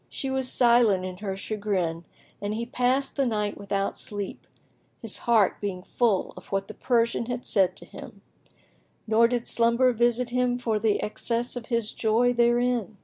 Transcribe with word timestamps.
She 0.09 0.31
was 0.31 0.49
silent 0.51 1.05
in 1.05 1.17
her 1.17 1.37
chagrin, 1.37 2.05
and 2.41 2.55
he 2.55 2.65
passed 2.65 3.15
the 3.17 3.25
night 3.27 3.55
without 3.55 3.95
sleep, 3.95 4.47
his 4.99 5.19
heart 5.29 5.61
being 5.61 5.83
full 5.83 6.33
of 6.35 6.47
what 6.51 6.67
the 6.67 6.73
Persian 6.73 7.27
had 7.27 7.45
said 7.45 7.75
to 7.75 7.85
him; 7.85 8.23
nor 9.05 9.27
did 9.27 9.45
slumber 9.47 9.93
visit 9.93 10.31
him 10.31 10.57
for 10.57 10.79
the 10.79 11.03
excess 11.03 11.55
of 11.55 11.67
his 11.67 11.91
joy 11.93 12.33
therein. 12.33 12.97